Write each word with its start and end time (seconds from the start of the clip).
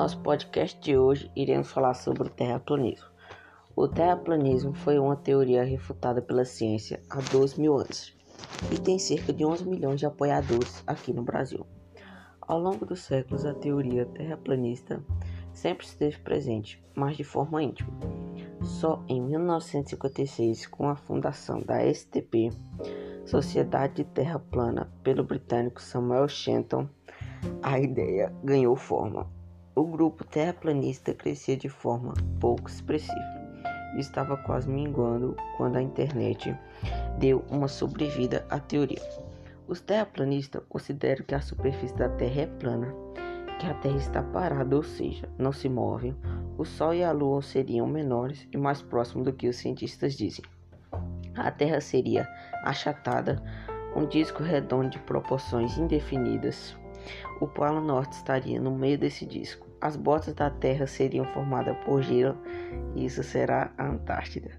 nosso 0.00 0.18
podcast 0.20 0.80
de 0.80 0.96
hoje, 0.96 1.30
iremos 1.36 1.70
falar 1.70 1.92
sobre 1.92 2.22
o 2.22 2.30
terraplanismo. 2.30 3.06
O 3.76 3.86
terraplanismo 3.86 4.72
foi 4.72 4.98
uma 4.98 5.14
teoria 5.14 5.62
refutada 5.62 6.22
pela 6.22 6.46
ciência 6.46 7.02
há 7.10 7.20
12 7.30 7.60
mil 7.60 7.74
anos 7.74 8.16
e 8.72 8.78
tem 8.78 8.98
cerca 8.98 9.30
de 9.30 9.44
11 9.44 9.68
milhões 9.68 10.00
de 10.00 10.06
apoiadores 10.06 10.82
aqui 10.86 11.12
no 11.12 11.22
Brasil. 11.22 11.66
Ao 12.40 12.58
longo 12.58 12.86
dos 12.86 13.02
séculos, 13.02 13.44
a 13.44 13.52
teoria 13.52 14.06
terraplanista 14.06 15.04
sempre 15.52 15.84
esteve 15.84 16.16
presente, 16.20 16.82
mas 16.94 17.14
de 17.18 17.22
forma 17.22 17.62
íntima. 17.62 17.92
Só 18.62 19.04
em 19.06 19.20
1956, 19.20 20.66
com 20.68 20.88
a 20.88 20.96
fundação 20.96 21.60
da 21.60 21.84
STP, 21.92 22.50
Sociedade 23.26 23.96
de 23.96 24.04
Terra 24.04 24.38
Plana, 24.38 24.90
pelo 25.02 25.22
britânico 25.22 25.82
Samuel 25.82 26.26
Shenton, 26.26 26.88
a 27.62 27.78
ideia 27.78 28.34
ganhou 28.42 28.74
forma. 28.76 29.38
O 29.74 29.84
grupo 29.84 30.24
terraplanista 30.24 31.14
crescia 31.14 31.56
de 31.56 31.68
forma 31.68 32.12
pouco 32.40 32.68
expressiva 32.68 33.40
e 33.94 34.00
estava 34.00 34.36
quase 34.36 34.68
minguando 34.68 35.36
quando 35.56 35.76
a 35.76 35.82
internet 35.82 36.56
deu 37.18 37.44
uma 37.48 37.68
sobrevida 37.68 38.44
à 38.50 38.58
teoria. 38.58 39.02
Os 39.68 39.80
terraplanistas 39.80 40.62
consideram 40.68 41.24
que 41.24 41.34
a 41.34 41.40
superfície 41.40 41.94
da 41.94 42.08
Terra 42.08 42.42
é 42.42 42.46
plana, 42.46 42.92
que 43.60 43.66
a 43.66 43.74
Terra 43.74 43.96
está 43.96 44.22
parada, 44.22 44.74
ou 44.74 44.82
seja, 44.82 45.28
não 45.38 45.52
se 45.52 45.68
move. 45.68 46.14
O 46.58 46.64
Sol 46.64 46.92
e 46.92 47.04
a 47.04 47.12
Lua 47.12 47.40
seriam 47.40 47.86
menores 47.86 48.48
e 48.50 48.56
mais 48.56 48.82
próximos 48.82 49.24
do 49.24 49.32
que 49.32 49.48
os 49.48 49.56
cientistas 49.56 50.14
dizem. 50.14 50.44
A 51.36 51.50
Terra 51.52 51.80
seria 51.80 52.28
achatada, 52.64 53.40
um 53.94 54.04
disco 54.06 54.42
redondo 54.42 54.90
de 54.90 54.98
proporções 54.98 55.78
indefinidas. 55.78 56.76
O 57.40 57.46
Polo 57.46 57.80
Norte 57.80 58.12
estaria 58.12 58.60
no 58.60 58.70
meio 58.70 58.98
desse 58.98 59.24
disco. 59.24 59.66
As 59.80 59.96
botas 59.96 60.34
da 60.34 60.50
Terra 60.50 60.86
seriam 60.86 61.24
formadas 61.26 61.76
por 61.84 62.02
gelo 62.02 62.36
e 62.94 63.06
isso 63.06 63.22
será 63.22 63.72
a 63.78 63.86
Antártida. 63.86 64.50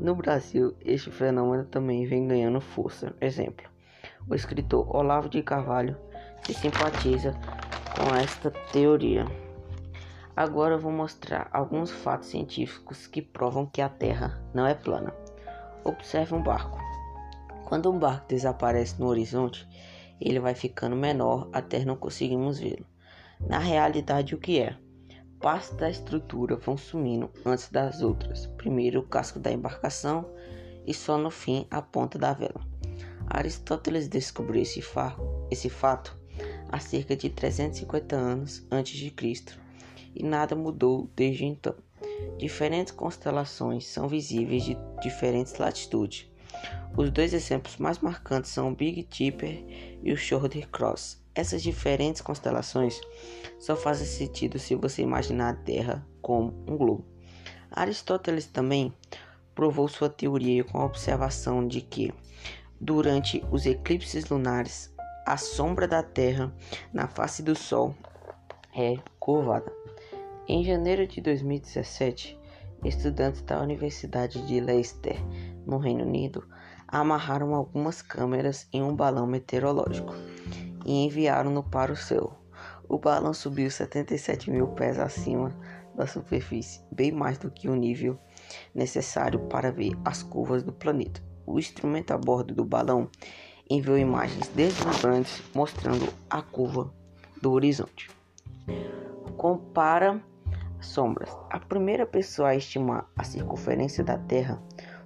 No 0.00 0.14
Brasil, 0.14 0.76
este 0.84 1.10
fenômeno 1.10 1.64
também 1.64 2.06
vem 2.06 2.26
ganhando 2.26 2.60
força. 2.60 3.14
Exemplo: 3.20 3.66
o 4.28 4.34
escritor 4.34 4.94
Olavo 4.94 5.28
de 5.28 5.42
Carvalho 5.42 5.96
se 6.44 6.54
simpatiza 6.54 7.34
com 7.96 8.14
esta 8.14 8.50
teoria. 8.72 9.26
Agora 10.36 10.78
vou 10.78 10.92
mostrar 10.92 11.48
alguns 11.52 11.90
fatos 11.90 12.28
científicos 12.28 13.06
que 13.06 13.20
provam 13.20 13.66
que 13.66 13.80
a 13.80 13.88
Terra 13.88 14.40
não 14.54 14.66
é 14.66 14.74
plana. 14.74 15.12
Observe 15.82 16.34
um 16.34 16.42
barco. 16.42 16.78
Quando 17.64 17.90
um 17.90 17.98
barco 17.98 18.28
desaparece 18.28 19.00
no 19.00 19.08
horizonte, 19.08 19.68
ele 20.20 20.40
vai 20.40 20.54
ficando 20.54 20.96
menor 20.96 21.48
até 21.52 21.84
não 21.84 21.96
conseguimos 21.96 22.58
vê-lo. 22.58 22.86
Na 23.40 23.58
realidade, 23.58 24.34
o 24.34 24.38
que 24.38 24.60
é? 24.60 24.76
Partes 25.40 25.70
da 25.70 25.88
estrutura 25.88 26.56
vão 26.56 26.76
sumindo 26.76 27.30
antes 27.44 27.70
das 27.70 28.02
outras. 28.02 28.46
Primeiro 28.56 29.00
o 29.00 29.06
casco 29.06 29.38
da 29.38 29.52
embarcação 29.52 30.28
e 30.86 30.92
só 30.92 31.16
no 31.16 31.30
fim 31.30 31.66
a 31.70 31.80
ponta 31.80 32.18
da 32.18 32.32
vela. 32.32 32.60
Aristóteles 33.28 34.08
descobriu 34.08 34.62
esse, 34.62 34.82
fa 34.82 35.16
esse 35.50 35.68
fato 35.68 36.18
há 36.68 36.80
cerca 36.80 37.14
de 37.14 37.28
350 37.28 38.16
anos 38.16 38.66
antes 38.70 38.98
de 38.98 39.10
Cristo 39.10 39.58
e 40.14 40.24
nada 40.24 40.56
mudou 40.56 41.08
desde 41.14 41.44
então. 41.44 41.74
Diferentes 42.36 42.92
constelações 42.92 43.86
são 43.86 44.08
visíveis 44.08 44.64
de 44.64 44.76
diferentes 45.00 45.56
latitudes. 45.58 46.28
Os 46.96 47.10
dois 47.10 47.32
exemplos 47.32 47.76
mais 47.76 47.98
marcantes 48.00 48.50
são 48.50 48.70
o 48.70 48.74
Big 48.74 49.06
Dipper 49.10 49.64
e 50.02 50.12
o 50.12 50.16
Shoulder 50.16 50.68
Cross. 50.68 51.22
Essas 51.34 51.62
diferentes 51.62 52.20
constelações 52.20 53.00
só 53.58 53.76
fazem 53.76 54.06
sentido 54.06 54.58
se 54.58 54.74
você 54.74 55.02
imaginar 55.02 55.50
a 55.50 55.56
Terra 55.56 56.06
como 56.20 56.52
um 56.66 56.76
globo. 56.76 57.04
Aristóteles 57.70 58.46
também 58.46 58.92
provou 59.54 59.88
sua 59.88 60.08
teoria 60.08 60.64
com 60.64 60.78
a 60.78 60.84
observação 60.84 61.66
de 61.66 61.80
que, 61.80 62.12
durante 62.80 63.44
os 63.50 63.66
eclipses 63.66 64.28
lunares, 64.28 64.92
a 65.26 65.36
sombra 65.36 65.86
da 65.86 66.02
Terra 66.02 66.52
na 66.92 67.06
face 67.06 67.42
do 67.42 67.54
Sol 67.54 67.94
é 68.74 68.96
curvada. 69.20 69.70
Em 70.46 70.64
janeiro 70.64 71.06
de 71.06 71.20
2017, 71.20 72.37
estudantes 72.84 73.42
da 73.42 73.60
Universidade 73.60 74.46
de 74.46 74.60
Leicester, 74.60 75.16
no 75.66 75.78
Reino 75.78 76.04
Unido, 76.04 76.46
amarraram 76.86 77.54
algumas 77.54 78.00
câmeras 78.00 78.66
em 78.72 78.82
um 78.82 78.94
balão 78.94 79.26
meteorológico 79.26 80.14
e 80.86 81.04
enviaram-no 81.04 81.62
para 81.62 81.92
o 81.92 81.96
céu. 81.96 82.32
O 82.88 82.98
balão 82.98 83.34
subiu 83.34 83.70
77 83.70 84.50
mil 84.50 84.68
pés 84.68 84.98
acima 84.98 85.54
da 85.94 86.06
superfície, 86.06 86.80
bem 86.90 87.12
mais 87.12 87.36
do 87.36 87.50
que 87.50 87.68
o 87.68 87.74
nível 87.74 88.18
necessário 88.74 89.40
para 89.48 89.70
ver 89.70 89.92
as 90.04 90.22
curvas 90.22 90.62
do 90.62 90.72
planeta. 90.72 91.22
O 91.44 91.58
instrumento 91.58 92.12
a 92.12 92.18
bordo 92.18 92.54
do 92.54 92.64
balão 92.64 93.10
enviou 93.68 93.98
imagens 93.98 94.48
deslumbrantes 94.48 95.42
mostrando 95.54 96.08
a 96.30 96.40
curva 96.40 96.90
do 97.42 97.52
horizonte. 97.52 98.10
Compara 99.36 100.22
sombras. 100.80 101.36
A 101.50 101.58
primeira 101.58 102.06
pessoa 102.06 102.50
a 102.50 102.56
estimar 102.56 103.10
a 103.16 103.24
circunferência 103.24 104.04
da 104.04 104.16
Terra 104.16 104.62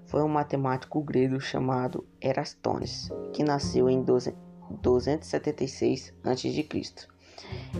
foi 0.06 0.22
um 0.22 0.28
matemático 0.28 1.02
grego 1.02 1.40
chamado 1.40 2.06
Erastones, 2.20 3.10
que 3.32 3.42
nasceu 3.42 3.88
em 3.88 4.02
276 4.02 6.12
a.C. 6.24 6.52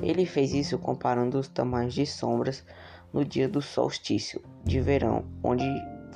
Ele 0.02 0.26
fez 0.26 0.52
isso 0.54 0.78
comparando 0.78 1.38
os 1.38 1.48
tamanhos 1.48 1.94
de 1.94 2.06
sombras 2.06 2.64
no 3.12 3.24
dia 3.24 3.48
do 3.48 3.60
solstício 3.60 4.40
de 4.64 4.80
verão, 4.80 5.24
onde 5.42 5.64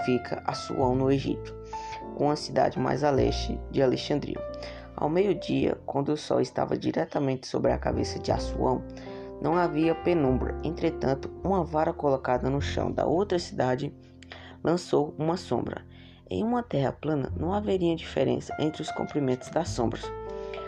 fica 0.04 0.42
Assuão 0.46 0.94
no 0.94 1.10
Egito, 1.10 1.54
com 2.16 2.30
a 2.30 2.36
cidade 2.36 2.78
mais 2.78 3.04
a 3.04 3.10
leste 3.10 3.60
de 3.70 3.82
Alexandria. 3.82 4.40
Ao 4.96 5.10
meio-dia, 5.10 5.78
quando 5.84 6.10
o 6.10 6.16
sol 6.16 6.40
estava 6.40 6.76
diretamente 6.76 7.46
sobre 7.46 7.70
a 7.70 7.78
cabeça 7.78 8.18
de 8.18 8.32
Assuão, 8.32 8.82
não 9.40 9.56
havia 9.56 9.94
penumbra. 9.94 10.58
Entretanto, 10.64 11.30
uma 11.44 11.64
vara 11.64 11.92
colocada 11.92 12.48
no 12.48 12.60
chão 12.60 12.90
da 12.90 13.06
outra 13.06 13.38
cidade 13.38 13.92
lançou 14.62 15.14
uma 15.18 15.36
sombra. 15.36 15.84
Em 16.28 16.42
uma 16.42 16.62
terra 16.62 16.92
plana, 16.92 17.32
não 17.36 17.52
haveria 17.52 17.94
diferença 17.94 18.56
entre 18.58 18.82
os 18.82 18.90
comprimentos 18.90 19.48
das 19.50 19.68
sombras. 19.68 20.10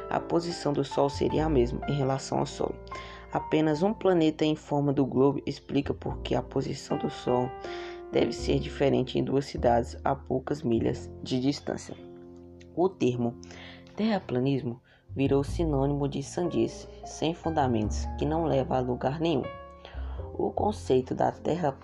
A 0.09 0.21
posição 0.21 0.73
do 0.73 0.85
Sol 0.85 1.11
seria 1.11 1.47
a 1.47 1.51
mesma 1.51 1.81
em 1.89 1.95
relação 1.95 2.39
ao 2.39 2.47
Sol. 2.47 2.75
Apenas 3.33 3.83
um 3.83 3.93
planeta 3.93 4.45
em 4.45 4.57
forma 4.57 4.93
do 4.93 5.05
globo 5.05 5.43
explica 5.45 5.93
por 5.93 6.19
que 6.21 6.35
a 6.35 6.43
posição 6.43 6.97
do 6.97 7.11
Sol 7.11 7.51
deve 8.11 8.33
ser 8.33 8.59
diferente 8.59 9.19
em 9.19 9.25
duas 9.25 9.45
cidades 9.45 9.97
a 10.05 10.15
poucas 10.15 10.63
milhas 10.63 11.11
de 11.23 11.41
distância. 11.41 11.95
O 12.75 12.89
termo 12.89 13.35
terraplanismo 13.97 14.81
virou 15.11 15.43
sinônimo 15.43 16.09
de 16.09 16.23
sandice, 16.23 16.89
sem 17.05 17.35
fundamentos, 17.35 18.07
que 18.19 18.25
não 18.25 18.45
leva 18.45 18.77
a 18.77 18.81
lugar 18.81 19.21
nenhum. 19.21 19.45
O 20.35 20.51
conceito 20.51 21.15
da 21.15 21.33
terra, 21.33 21.77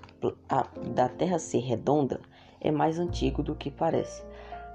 da 0.94 1.08
terra 1.08 1.38
ser 1.38 1.60
redonda 1.60 2.20
é 2.60 2.70
mais 2.70 2.98
antigo 2.98 3.42
do 3.42 3.54
que 3.54 3.70
parece. 3.70 4.24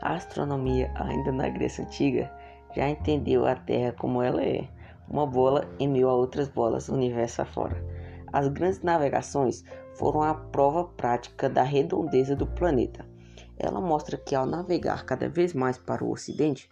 A 0.02 0.14
astronomia, 0.14 0.92
ainda 0.96 1.32
na 1.32 1.50
Grécia 1.50 1.84
Antiga, 1.84 2.32
já 2.76 2.88
entendeu 2.88 3.46
a 3.46 3.56
Terra 3.56 3.92
como 3.92 4.22
ela 4.22 4.44
é, 4.44 4.68
uma 5.10 5.26
bola 5.26 5.68
em 5.80 5.88
meio 5.88 6.08
a 6.08 6.14
outras 6.14 6.48
bolas, 6.48 6.88
universo 6.88 7.42
afora. 7.42 7.84
As 8.31 8.48
grandes 8.48 8.81
navegações 8.81 9.64
foram 9.96 10.22
a 10.22 10.34
prova 10.34 10.86
prática 10.86 11.50
da 11.50 11.64
redondeza 11.64 12.36
do 12.36 12.46
planeta. 12.46 13.06
Ela 13.58 13.81
mostra 13.81 14.18
que 14.18 14.36
ao 14.36 14.46
navegar 14.46 15.04
cada 15.04 15.28
vez 15.28 15.54
mais 15.54 15.78
para 15.78 16.04
o 16.04 16.12
ocidente, 16.12 16.70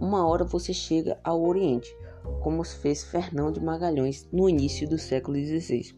uma 0.00 0.26
hora 0.26 0.44
você 0.44 0.72
chega 0.72 1.18
ao 1.24 1.42
Oriente, 1.42 1.94
como 2.42 2.64
fez 2.64 3.04
Fernão 3.04 3.50
de 3.50 3.60
Magalhães 3.60 4.28
no 4.32 4.48
início 4.48 4.88
do 4.88 4.98
século 4.98 5.36
XVI. 5.36 5.94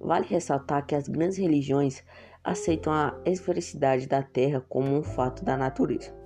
Vale 0.00 0.26
ressaltar 0.26 0.86
que 0.86 0.94
as 0.94 1.08
grandes 1.08 1.38
religiões 1.38 2.04
aceitam 2.42 2.92
a 2.92 3.18
esfericidade 3.24 4.06
da 4.06 4.22
Terra 4.22 4.64
como 4.68 4.96
um 4.96 5.02
fato 5.02 5.44
da 5.44 5.56
natureza. 5.56 6.16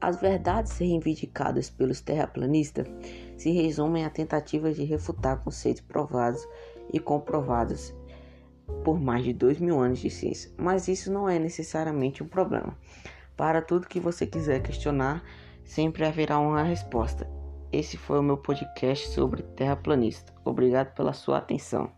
As 0.00 0.20
verdades 0.20 0.76
reivindicadas 0.78 1.70
pelos 1.70 2.00
terraplanistas 2.00 2.88
se 3.36 3.52
resumem 3.52 4.04
a 4.04 4.10
tentativas 4.10 4.74
de 4.76 4.84
refutar 4.84 5.42
conceitos 5.44 5.82
provados 5.82 6.46
e 6.92 6.98
comprovados 6.98 7.94
por 8.84 8.98
mais 9.00 9.24
de 9.24 9.32
dois 9.32 9.60
mil 9.60 9.78
anos 9.78 10.00
de 10.00 10.10
ciência, 10.10 10.50
mas 10.56 10.88
isso 10.88 11.12
não 11.12 11.28
é 11.28 11.38
necessariamente 11.38 12.22
um 12.22 12.26
problema. 12.26 12.76
Para 13.36 13.62
tudo 13.62 13.86
que 13.86 14.00
você 14.00 14.26
quiser 14.26 14.62
questionar, 14.62 15.22
sempre 15.64 16.04
haverá 16.04 16.38
uma 16.38 16.62
resposta. 16.62 17.28
Esse 17.72 17.96
foi 17.96 18.18
o 18.18 18.22
meu 18.22 18.36
podcast 18.36 19.08
sobre 19.08 19.42
terraplanista. 19.42 20.32
Obrigado 20.44 20.94
pela 20.94 21.12
sua 21.12 21.38
atenção. 21.38 21.90